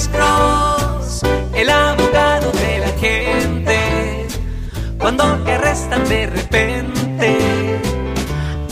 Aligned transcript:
Alex 0.00 0.08
Cross, 0.16 1.22
el 1.54 1.68
abogado 1.68 2.50
de 2.52 2.78
la 2.78 2.88
gente. 2.98 4.26
Cuando 4.98 5.24
te 5.44 5.52
arrestan 5.52 6.08
de 6.08 6.26
repente, 6.26 7.36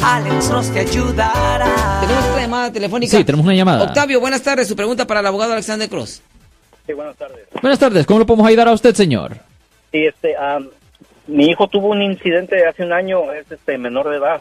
Alex 0.02 0.48
Cross 0.48 0.72
te 0.72 0.80
ayudará. 0.80 2.00
Tenemos 2.00 2.24
otra 2.30 2.40
llamada 2.40 2.72
telefónica. 2.72 3.14
Sí, 3.14 3.24
tenemos 3.24 3.44
una 3.44 3.54
llamada. 3.54 3.84
Octavio, 3.84 4.20
buenas 4.20 4.42
tardes. 4.42 4.68
Su 4.68 4.74
pregunta 4.74 5.06
para 5.06 5.20
el 5.20 5.26
abogado 5.26 5.52
Alexander 5.52 5.86
Cross. 5.90 6.22
Sí, 6.86 6.94
buenas 6.94 7.14
tardes. 7.16 7.46
Buenas 7.60 7.78
tardes, 7.78 8.06
¿cómo 8.06 8.20
lo 8.20 8.24
podemos 8.26 8.46
ayudar 8.48 8.68
a 8.68 8.72
usted, 8.72 8.94
señor? 8.94 9.36
Sí, 9.92 10.06
este, 10.06 10.34
am, 10.34 10.70
mi 11.26 11.44
hijo 11.50 11.68
tuvo 11.68 11.88
un 11.88 12.00
incidente 12.00 12.66
hace 12.66 12.84
un 12.84 12.94
año, 12.94 13.30
es 13.34 13.44
este 13.52 13.76
menor 13.76 14.08
de 14.08 14.16
edad. 14.16 14.40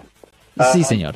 Sí, 0.71 0.81
Ah, 0.81 0.85
señor. 0.87 1.15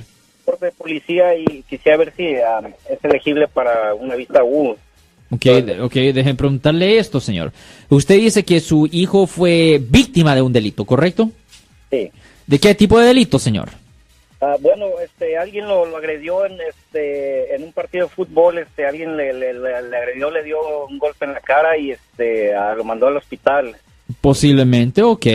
De 0.60 0.72
policía 0.74 1.34
y 1.34 1.64
quisiera 1.64 1.98
ver 1.98 2.14
si 2.18 2.26
es 2.28 3.04
elegible 3.04 3.48
para 3.48 3.94
una 3.94 4.16
vista 4.16 4.44
U. 4.44 4.76
Ok, 5.32 5.46
ok, 5.82 5.94
dejen 5.94 6.36
preguntarle 6.38 6.98
esto, 6.98 7.20
señor. 7.20 7.52
Usted 7.90 8.16
dice 8.16 8.44
que 8.44 8.60
su 8.60 8.88
hijo 8.92 9.28
fue 9.28 9.82
víctima 9.82 10.36
de 10.36 10.42
un 10.42 10.52
delito, 10.54 10.84
¿correcto? 10.86 11.32
Sí. 11.90 12.12
¿De 12.48 12.60
qué 12.60 12.76
tipo 12.76 13.00
de 13.00 13.08
delito, 13.08 13.40
señor? 13.40 13.70
Ah, 14.42 14.56
bueno, 14.60 14.86
este, 15.04 15.38
alguien 15.38 15.68
lo, 15.68 15.86
lo 15.86 15.98
agredió 15.98 16.46
en 16.46 16.54
este, 16.68 17.56
en 17.56 17.64
un 17.64 17.72
partido 17.72 18.08
de 18.08 18.14
fútbol, 18.14 18.58
este, 18.58 18.86
alguien 18.86 19.16
le, 19.16 19.32
le, 19.34 19.54
le- 19.54 19.82
le 19.84 19.98
agredió, 19.98 20.32
le 20.32 20.44
dio 20.44 20.58
un 20.90 20.98
golpe 20.98 21.26
en 21.26 21.34
la 21.34 21.40
cara 21.40 21.78
y 21.78 21.92
este, 21.92 22.54
ah, 22.56 22.74
lo 22.76 22.84
mandó 22.84 23.08
al 23.08 23.18
hospital. 23.18 23.76
Posiblemente, 24.20 25.02
ok. 25.04 25.26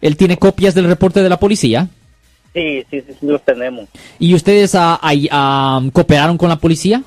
¿Él 0.00 0.16
tiene 0.16 0.36
copias 0.38 0.74
del 0.74 0.86
reporte 0.86 1.22
de 1.22 1.28
la 1.28 1.38
policía? 1.38 1.88
Sí, 2.54 2.84
sí, 2.90 3.00
sí, 3.02 3.12
sí, 3.20 3.26
los 3.26 3.42
tenemos. 3.44 3.88
¿Y 4.18 4.34
ustedes 4.34 4.74
ah, 4.74 4.98
ah, 5.02 5.80
cooperaron 5.92 6.36
con 6.38 6.48
la 6.48 6.56
policía? 6.56 7.02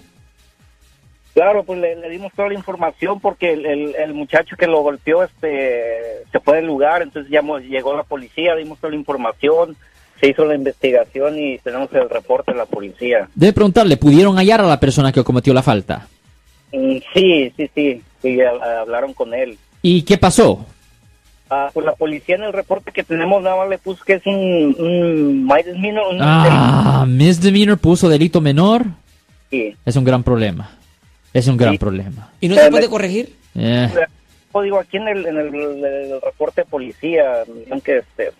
Claro, 1.37 1.63
pues 1.63 1.77
le, 1.79 1.95
le 1.95 2.09
dimos 2.09 2.33
toda 2.35 2.47
la 2.47 2.55
información 2.55 3.19
porque 3.19 3.53
el, 3.53 3.63
el- 3.67 3.95
el 3.95 4.13
muchacho 4.15 4.55
que 4.57 4.65
lo 4.65 4.81
golpeó 4.81 5.21
este 5.21 6.23
se 6.31 6.39
fue 6.39 6.55
del 6.55 6.65
lugar, 6.65 7.03
entonces 7.03 7.31
llamó, 7.31 7.59
llegó 7.59 7.95
la 7.95 8.01
policía, 8.01 8.55
dimos 8.55 8.79
toda 8.79 8.89
la 8.89 8.97
información, 8.97 9.75
se 10.19 10.29
hizo 10.29 10.45
la 10.45 10.55
investigación 10.55 11.37
y 11.37 11.59
tenemos 11.59 11.93
el 11.93 12.09
reporte 12.09 12.53
de 12.53 12.57
la 12.57 12.65
policía. 12.65 13.29
Debe 13.35 13.53
preguntarle, 13.53 13.97
¿pudieron 13.97 14.35
hallar 14.37 14.61
a 14.61 14.65
la 14.67 14.79
persona 14.79 15.11
que 15.11 15.23
cometió 15.23 15.53
la 15.53 15.61
falta? 15.61 16.07
Mm, 16.73 16.97
Sí, 17.13 17.53
sí, 17.55 17.69
sí, 17.75 18.01
sí, 18.23 18.41
ha- 18.41 18.79
hablaron 18.81 19.13
con 19.13 19.31
él. 19.35 19.59
¿Y 19.83 20.01
qué 20.01 20.17
pasó? 20.17 20.65
Ah, 21.51 21.69
pues 21.71 21.85
la 21.85 21.93
policía 21.93 22.33
en 22.33 22.45
el 22.45 22.51
reporte 22.53 22.91
que 22.91 23.03
tenemos 23.03 23.43
nada 23.43 23.57
más 23.57 23.69
le 23.69 23.77
puso 23.77 24.03
que 24.03 24.13
es 24.13 24.25
un, 24.25 24.75
un 24.79 25.45
misdemeanor, 25.45 26.15
un 26.15 26.17
Ah, 26.19 27.05
misdemeanor 27.07 27.77
puso 27.77 28.09
delito 28.09 28.41
menor. 28.41 28.85
sí. 29.51 29.75
Es 29.85 29.95
un 29.95 30.03
gran 30.03 30.23
problema. 30.23 30.71
Es 31.37 31.47
un 31.47 31.57
gran 31.57 31.73
Sí. 31.73 31.77
problema. 31.77 32.31
¿Y 32.41 32.47
no 32.49 32.55
se 32.55 32.69
puede 32.71 32.89
corregir? 32.89 33.35
Eh, 33.55 33.89
Código 34.51 34.79
aquí 34.79 34.97
en 34.97 35.07
el, 35.07 35.25
en 35.25 35.37
el, 35.37 35.53
el 35.85 36.21
reporte 36.21 36.61
de 36.61 36.65
policía, 36.65 37.43
aunque 37.69 37.97
este, 37.99 38.31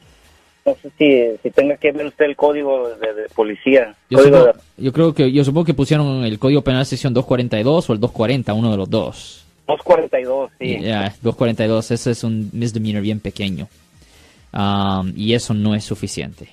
no 0.66 0.76
sé 0.82 0.90
si, 0.98 1.38
si 1.44 1.52
tenga 1.52 1.76
que 1.78 1.92
ver 1.92 2.08
usted 2.08 2.26
el 2.26 2.36
código 2.36 2.90
de, 2.96 3.14
de 3.14 3.30
policía. 3.36 3.96
yo, 4.10 4.18
Código 4.18 4.38
supongo, 4.38 4.54
de- 4.78 4.84
yo 4.84 4.94
creo 4.94 5.14
que 5.14 5.32
yo 5.32 5.44
supongo 5.44 5.66
que 5.66 5.74
pusieron 5.74 6.24
el 6.24 6.40
Código 6.40 6.62
Penal 6.64 6.86
sección 6.86 7.14
242 7.14 7.90
o 7.90 7.94
el 7.94 8.00
240, 8.00 8.54
uno 8.54 8.72
de 8.72 8.78
los 8.78 8.90
dos. 8.90 9.46
242, 9.68 10.50
sí. 10.60 10.80
Ya, 10.82 11.14
242, 11.22 11.92
ese 11.92 12.12
es 12.12 12.24
un 12.24 12.50
misdemeanor 12.54 13.02
bien 13.04 13.20
pequeño. 13.20 13.68
Um, 14.54 15.12
y 15.16 15.34
eso 15.34 15.54
no 15.54 15.76
es 15.76 15.84
suficiente. 15.84 16.48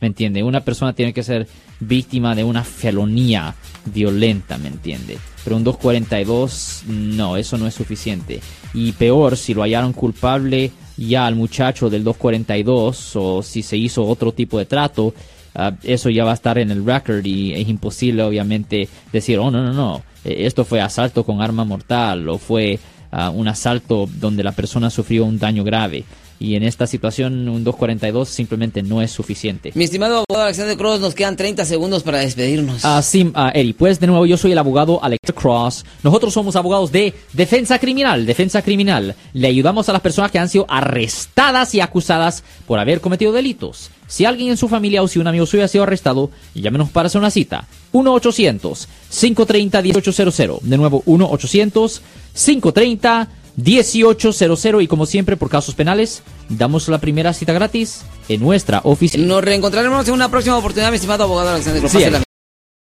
¿Me 0.00 0.08
entiende? 0.08 0.42
Una 0.42 0.60
persona 0.60 0.92
tiene 0.92 1.12
que 1.12 1.22
ser 1.22 1.46
víctima 1.80 2.34
de 2.34 2.44
una 2.44 2.64
felonía 2.64 3.54
violenta, 3.86 4.58
¿me 4.58 4.68
entiende? 4.68 5.18
Pero 5.42 5.56
un 5.56 5.64
242, 5.64 6.84
no, 6.88 7.36
eso 7.36 7.58
no 7.58 7.66
es 7.66 7.74
suficiente. 7.74 8.40
Y 8.72 8.92
peor, 8.92 9.36
si 9.36 9.54
lo 9.54 9.62
hallaron 9.62 9.92
culpable 9.92 10.72
ya 10.96 11.26
al 11.26 11.34
muchacho 11.34 11.90
del 11.90 12.04
242 12.04 13.16
o 13.16 13.42
si 13.42 13.62
se 13.62 13.76
hizo 13.76 14.04
otro 14.04 14.32
tipo 14.32 14.58
de 14.58 14.66
trato, 14.66 15.14
ah, 15.54 15.72
eso 15.82 16.10
ya 16.10 16.24
va 16.24 16.32
a 16.32 16.34
estar 16.34 16.58
en 16.58 16.70
el 16.70 16.84
record 16.84 17.24
y 17.24 17.52
es 17.52 17.68
imposible 17.68 18.22
obviamente 18.22 18.88
decir, 19.12 19.38
oh 19.38 19.50
no, 19.50 19.62
no, 19.62 19.72
no, 19.72 20.02
eh, 20.24 20.46
esto 20.46 20.64
fue 20.64 20.80
asalto 20.80 21.24
con 21.24 21.40
arma 21.42 21.64
mortal 21.64 22.28
o 22.28 22.38
fue 22.38 22.78
ah, 23.10 23.30
un 23.30 23.48
asalto 23.48 24.08
donde 24.18 24.44
la 24.44 24.52
persona 24.52 24.90
sufrió 24.90 25.24
un 25.24 25.38
daño 25.38 25.64
grave. 25.64 26.04
Y 26.44 26.56
en 26.56 26.62
esta 26.62 26.86
situación 26.86 27.48
un 27.48 27.64
242 27.64 28.28
simplemente 28.28 28.82
no 28.82 29.00
es 29.00 29.10
suficiente. 29.10 29.72
Mi 29.74 29.84
estimado 29.84 30.24
abogado 30.28 30.44
Alexander 30.44 30.76
Cross, 30.76 31.00
nos 31.00 31.14
quedan 31.14 31.36
30 31.36 31.64
segundos 31.64 32.02
para 32.02 32.18
despedirnos. 32.18 32.84
Ah, 32.84 33.00
sí, 33.00 33.30
ah, 33.32 33.50
Eri, 33.54 33.72
pues 33.72 33.98
de 33.98 34.06
nuevo 34.06 34.26
yo 34.26 34.36
soy 34.36 34.52
el 34.52 34.58
abogado 34.58 35.02
Alex 35.02 35.32
Cross. 35.34 35.86
Nosotros 36.02 36.34
somos 36.34 36.54
abogados 36.54 36.92
de 36.92 37.14
defensa 37.32 37.78
criminal, 37.78 38.26
defensa 38.26 38.60
criminal. 38.60 39.14
Le 39.32 39.48
ayudamos 39.48 39.88
a 39.88 39.94
las 39.94 40.02
personas 40.02 40.30
que 40.30 40.38
han 40.38 40.50
sido 40.50 40.66
arrestadas 40.68 41.74
y 41.74 41.80
acusadas 41.80 42.44
por 42.66 42.78
haber 42.78 43.00
cometido 43.00 43.32
delitos. 43.32 43.88
Si 44.06 44.26
alguien 44.26 44.50
en 44.50 44.58
su 44.58 44.68
familia 44.68 45.02
o 45.02 45.08
si 45.08 45.18
un 45.18 45.26
amigo 45.26 45.46
suyo 45.46 45.64
ha 45.64 45.68
sido 45.68 45.84
arrestado, 45.84 46.30
llámenos 46.54 46.90
para 46.90 47.06
hacer 47.06 47.22
una 47.22 47.30
cita. 47.30 47.66
1-800-530-1800. 47.94 50.60
De 50.60 50.76
nuevo, 50.76 51.02
1-800-530-1800. 51.06 53.28
Y 53.56 54.86
como 54.86 55.06
siempre, 55.06 55.36
por 55.36 55.48
casos 55.48 55.74
penales, 55.74 56.22
damos 56.48 56.88
la 56.88 56.98
primera 56.98 57.32
cita 57.32 57.52
gratis 57.52 58.02
en 58.28 58.40
nuestra 58.40 58.80
oficina. 58.84 59.24
Nos 59.26 59.44
reencontraremos 59.44 60.06
en 60.08 60.14
una 60.14 60.30
próxima 60.30 60.56
oportunidad, 60.56 60.90
mi 60.90 60.96
estimado 60.96 61.24
abogado 61.24 61.50
Alexander. 61.50 61.88
Sí, 61.88 62.04